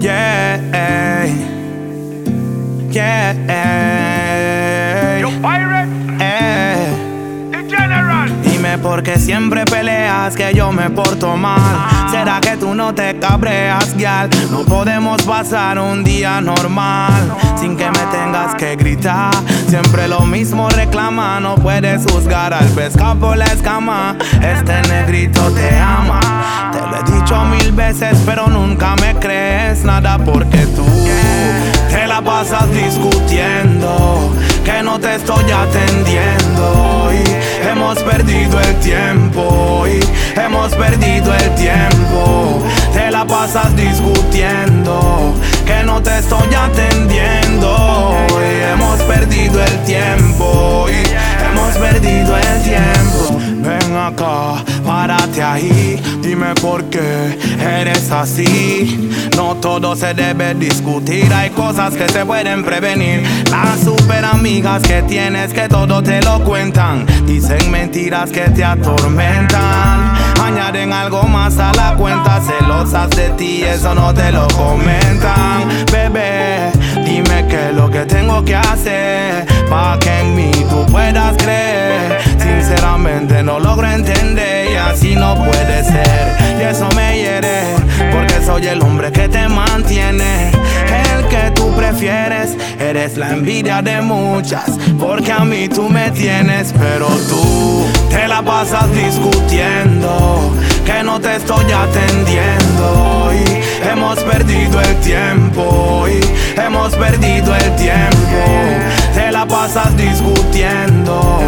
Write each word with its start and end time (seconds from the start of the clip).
Yeah, 0.00 0.56
yeah, 2.90 4.09
Dime 8.80 8.88
por 8.88 9.02
qué 9.02 9.18
siempre 9.18 9.64
peleas 9.66 10.34
que 10.34 10.54
yo 10.54 10.72
me 10.72 10.88
porto 10.88 11.36
mal. 11.36 12.10
¿Será 12.10 12.40
que 12.40 12.56
tú 12.56 12.74
no 12.74 12.94
te 12.94 13.18
cabreas, 13.18 13.94
gal? 13.96 14.30
No 14.50 14.60
podemos 14.60 15.22
pasar 15.22 15.78
un 15.78 16.02
día 16.02 16.40
normal 16.40 17.36
sin 17.58 17.76
que 17.76 17.86
me 17.86 17.98
tengas 18.10 18.54
que 18.54 18.76
gritar. 18.76 19.32
Siempre 19.68 20.08
lo 20.08 20.20
mismo 20.20 20.68
reclama, 20.70 21.40
no 21.40 21.56
puedes 21.56 22.10
juzgar 22.10 22.54
al 22.54 22.68
pescado 22.68 23.16
por 23.16 23.36
la 23.36 23.46
escama. 23.46 24.16
Este 24.40 24.80
negrito 24.88 25.50
te 25.50 25.78
ama. 25.78 26.70
Te 26.72 26.80
lo 26.80 26.96
he 26.96 27.18
dicho 27.18 27.44
mil 27.44 27.72
veces, 27.72 28.18
pero 28.24 28.46
nunca 28.46 28.96
me 28.96 29.14
crees 29.16 29.84
nada 29.84 30.16
porque 30.18 30.66
tú 30.76 30.86
te 31.90 32.06
la 32.06 32.22
pasas 32.22 32.70
discutiendo. 32.72 34.32
No 34.90 34.98
te 34.98 35.14
estoy 35.14 35.44
atendiendo. 35.52 37.10
Hemos 37.62 37.96
perdido 38.00 38.60
el 38.60 38.74
tiempo. 38.80 39.84
Hemos 40.34 40.74
perdido 40.74 41.32
el 41.32 41.54
tiempo. 41.54 42.60
Te 42.92 43.08
la 43.08 43.24
pasas 43.24 43.76
discutiendo. 43.76 45.32
Que 45.64 45.84
no 45.84 46.02
te 46.02 46.18
estoy 46.18 46.52
atendiendo. 46.52 48.16
Hemos 48.72 49.00
perdido 49.02 49.62
el 49.62 49.84
tiempo. 49.84 50.86
Hemos 50.88 51.76
perdido 51.76 52.29
acá, 54.10 54.64
párate 54.84 55.42
ahí. 55.42 56.00
Dime 56.22 56.54
por 56.60 56.84
qué 56.84 57.38
eres 57.60 58.10
así. 58.10 59.10
No 59.36 59.56
todo 59.56 59.96
se 59.96 60.14
debe 60.14 60.54
discutir. 60.54 61.32
Hay 61.32 61.50
cosas 61.50 61.94
que 61.94 62.08
se 62.08 62.24
pueden 62.24 62.64
prevenir. 62.64 63.22
Las 63.50 63.80
super 63.80 64.24
amigas 64.24 64.82
que 64.82 65.02
tienes 65.02 65.52
que 65.52 65.68
todo 65.68 66.02
te 66.02 66.20
lo 66.22 66.42
cuentan. 66.44 67.06
Dicen 67.26 67.70
mentiras 67.70 68.30
que 68.30 68.48
te 68.50 68.64
atormentan. 68.64 70.14
Añaden 70.42 70.92
algo 70.92 71.22
más 71.24 71.58
a 71.58 71.72
la 71.72 71.94
cuenta. 71.94 72.40
Celosas 72.40 73.10
de 73.10 73.30
ti, 73.30 73.62
eso 73.62 73.94
no 73.94 74.12
te 74.12 74.32
lo 74.32 74.46
comentan. 74.48 75.68
Bebé, 75.92 76.70
dime 77.04 77.46
qué 77.48 77.68
es 77.68 77.74
lo 77.74 77.90
que 77.90 78.04
tengo 78.06 78.44
que 78.44 78.56
hacer. 78.56 79.49
No 83.42 83.58
logro 83.58 83.90
entender 83.90 84.70
y 84.70 84.76
así 84.76 85.16
no 85.16 85.34
puede 85.34 85.82
ser. 85.82 86.36
Y 86.60 86.62
eso 86.62 86.86
me 86.94 87.16
hiere, 87.16 87.62
porque 88.12 88.44
soy 88.44 88.66
el 88.66 88.82
hombre 88.82 89.10
que 89.10 89.28
te 89.28 89.48
mantiene. 89.48 90.50
El 91.14 91.26
que 91.26 91.50
tú 91.52 91.74
prefieres, 91.74 92.54
eres 92.78 93.16
la 93.16 93.30
envidia 93.30 93.80
de 93.80 94.02
muchas. 94.02 94.78
Porque 94.98 95.32
a 95.32 95.44
mí 95.46 95.68
tú 95.68 95.88
me 95.88 96.10
tienes, 96.10 96.74
pero 96.78 97.06
tú 97.06 97.86
te 98.10 98.28
la 98.28 98.42
pasas 98.42 98.92
discutiendo. 98.92 100.54
Que 100.84 101.02
no 101.02 101.18
te 101.18 101.36
estoy 101.36 101.64
atendiendo. 101.72 103.30
Y 103.32 103.88
hemos 103.88 104.18
perdido 104.18 104.82
el 104.82 104.96
tiempo. 104.96 106.06
Y 106.08 106.60
hemos 106.60 106.94
perdido 106.94 107.56
el 107.56 107.76
tiempo. 107.76 108.44
Te 109.14 109.32
la 109.32 109.46
pasas 109.46 109.96
discutiendo. 109.96 111.39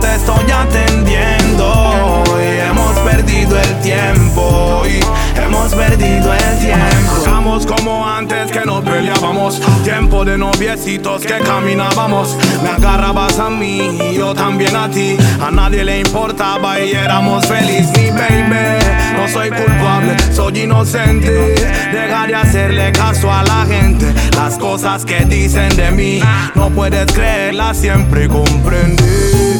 Te 0.00 0.14
estoy 0.14 0.50
atendiendo. 0.50 2.22
Y 2.38 2.60
hemos 2.60 2.98
perdido 2.98 3.58
el 3.58 3.80
tiempo. 3.80 4.82
Y 4.86 5.00
hemos 5.40 5.74
perdido 5.74 6.34
el 6.34 6.58
tiempo. 6.58 7.16
Estamos 7.16 7.66
como 7.66 8.06
antes 8.06 8.52
que 8.52 8.60
nos 8.66 8.84
peleábamos. 8.84 9.60
Tiempo 9.84 10.24
de 10.24 10.36
noviecitos 10.36 11.22
que 11.22 11.38
caminábamos. 11.38 12.36
Me 12.62 12.68
agarrabas 12.70 13.38
a 13.38 13.48
mí 13.48 13.98
y 14.10 14.16
yo 14.16 14.34
también 14.34 14.76
a 14.76 14.90
ti. 14.90 15.16
A 15.40 15.50
nadie 15.50 15.82
le 15.82 16.00
importaba 16.00 16.78
y 16.78 16.92
éramos 16.92 17.46
felices. 17.46 17.90
Mi 17.96 18.10
baby, 18.10 18.84
no 19.16 19.28
soy 19.28 19.48
culpable, 19.50 20.16
soy 20.32 20.60
inocente. 20.60 21.54
Deja 21.92 22.26
de 22.26 22.34
hacerle 22.34 22.92
caso 22.92 23.32
a 23.32 23.42
la 23.42 23.64
gente. 23.66 24.12
Las 24.36 24.58
cosas 24.58 25.06
que 25.06 25.24
dicen 25.24 25.74
de 25.76 25.90
mí, 25.90 26.20
no 26.54 26.68
puedes 26.70 27.10
creerlas, 27.12 27.78
siempre 27.78 28.28
comprendí 28.28 29.06
que 29.06 29.55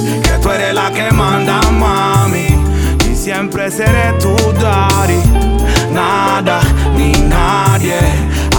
tú 0.46 0.52
eres 0.52 0.74
la 0.74 0.90
que 0.92 1.10
manda, 1.10 1.60
mami. 1.72 2.46
Y 3.10 3.16
siempre 3.16 3.70
seré 3.70 4.12
tu 4.20 4.34
daddy. 4.62 5.20
Nada 5.92 6.60
ni 6.96 7.12
nadie 7.12 7.98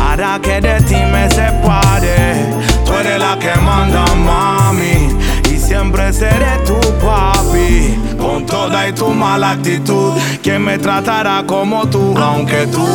hará 0.02 0.40
que 0.42 0.60
de 0.60 0.82
ti 0.82 0.98
me 1.14 1.30
separe. 1.30 2.46
Tú 2.86 2.94
eres 2.94 3.20
la 3.20 3.38
que 3.40 3.56
manda, 3.62 4.06
mami. 4.16 5.16
Y 5.50 5.58
siempre 5.58 6.12
seré 6.12 6.58
tu 6.66 6.80
papi. 7.06 7.98
Con 8.18 8.46
toda 8.46 8.90
y 8.90 8.94
tu 8.94 9.10
mala 9.10 9.52
actitud, 9.52 10.14
quien 10.44 10.64
me 10.64 10.78
tratará 10.78 11.44
como 11.46 11.88
tú, 11.88 12.14
aunque 12.18 12.68
tú 12.68 12.86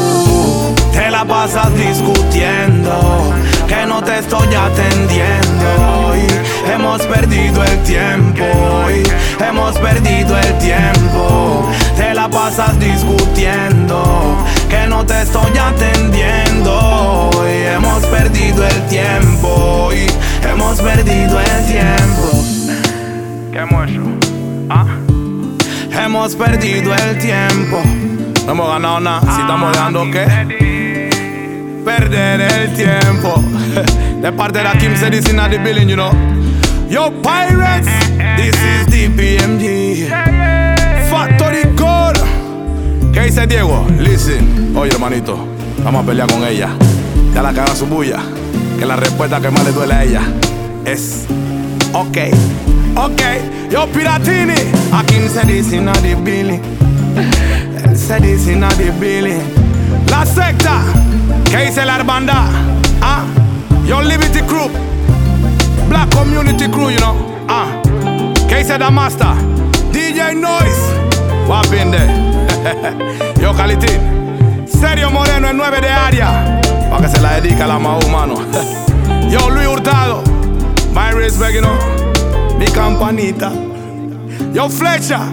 te 0.92 1.10
la 1.10 1.24
pasas 1.24 1.74
discutiendo. 1.74 3.32
Que 3.66 3.86
no 3.86 4.02
te 4.02 4.18
estoy 4.18 4.54
atendiendo. 4.54 6.14
Y 6.16 6.70
hemos 6.70 7.00
perdido 7.02 7.64
el 7.64 7.82
tiempo. 7.84 8.61
Hemos 9.62 9.78
perdido 9.78 10.36
el 10.36 10.58
tiempo. 10.58 11.70
Te 11.96 12.12
la 12.12 12.28
pasas 12.28 12.76
discutiendo. 12.80 14.36
Que 14.68 14.88
no 14.88 15.06
te 15.06 15.22
estoy 15.22 15.56
atendiendo. 15.56 17.30
Y 17.46 17.68
hemos 17.68 18.04
perdido 18.06 18.66
el 18.66 18.86
tiempo. 18.88 19.90
Y 19.92 20.08
hemos 20.48 20.80
perdido 20.80 21.38
el 21.38 21.66
tiempo. 21.66 22.44
¿Qué 23.52 23.58
hemos 23.60 23.88
hecho? 23.88 24.02
¿Ah? 24.68 24.86
Hemos 25.92 26.34
perdido 26.34 26.92
el 26.96 27.18
tiempo. 27.18 27.80
No 28.44 28.52
hemos 28.52 28.68
ganado 28.68 28.98
nada. 28.98 29.20
Si 29.20 29.40
estamos 29.42 29.72
dejando 29.72 30.10
qué? 30.10 31.80
Perder 31.84 32.40
el 32.40 32.74
tiempo. 32.74 33.40
De 34.20 34.32
parte 34.32 34.58
de 34.58 34.64
la 34.64 34.72
Kim 34.72 34.96
se 34.96 35.08
dice 35.08 35.32
the 35.32 35.58
building, 35.58 35.88
you 35.88 35.94
know. 35.94 36.31
Yo, 36.92 37.10
pirates, 37.22 37.88
this 38.36 38.54
is 38.54 38.86
DPMG. 38.86 40.10
Factory 41.08 41.64
Core. 41.74 42.20
¿Qué 43.14 43.22
dice 43.22 43.46
Diego? 43.46 43.86
Listen, 43.98 44.76
oye 44.76 44.92
hermanito, 44.92 45.38
vamos 45.82 46.04
a 46.04 46.06
pelear 46.06 46.30
con 46.30 46.44
ella. 46.44 46.68
Ya 47.32 47.40
la 47.40 47.54
caga 47.54 47.74
su 47.74 47.86
bulla. 47.86 48.18
Que 48.78 48.84
la 48.84 48.96
respuesta 48.96 49.40
que 49.40 49.48
más 49.48 49.64
le 49.64 49.72
duele 49.72 49.94
a 49.94 50.04
ella 50.04 50.20
es 50.84 51.24
ok, 51.94 52.18
ok. 52.94 53.22
Yo, 53.70 53.86
Piratini, 53.86 54.52
a 54.92 55.02
Kim 55.04 55.30
se 55.30 55.46
dice 55.46 55.80
the 56.02 56.14
building. 56.14 56.60
Él 57.86 57.96
se 57.96 58.20
dice 58.20 58.54
the. 58.76 59.40
La 60.10 60.26
secta, 60.26 60.82
¿qué 61.50 61.68
dice 61.68 61.86
la 61.86 61.96
hermandad? 61.96 62.50
Ah, 63.00 63.24
yo 63.86 64.02
Liberty 64.02 64.40
Crew, 64.40 64.68
Black 65.92 66.10
Community 66.10 66.68
Crew, 66.68 66.88
you 66.88 66.98
know. 67.00 67.14
Ah, 67.46 67.68
¿qué 68.48 68.56
dice 68.60 68.78
the 68.78 68.90
master? 68.90 69.34
DJ 69.92 70.34
Noise, 70.34 70.80
what 71.46 71.70
been 71.70 71.90
there? 71.90 72.08
yo 73.38 73.52
Calitín, 73.52 74.66
Serio 74.66 75.10
Moreno, 75.10 75.50
el 75.50 75.56
9 75.58 75.80
de 75.82 75.90
área, 75.90 76.60
para 76.88 77.02
que 77.02 77.08
se 77.08 77.20
la 77.20 77.34
dedique 77.38 77.62
a 77.62 77.66
la 77.66 77.78
más 77.78 78.02
humano. 78.06 78.36
yo 79.30 79.50
Luis 79.50 79.68
Hurtado, 79.68 80.22
my 80.94 81.10
respect, 81.12 81.52
you 81.52 81.60
know. 81.60 81.76
Mi 82.58 82.64
campanita. 82.68 83.52
Yo 84.54 84.70
Flecha, 84.70 85.26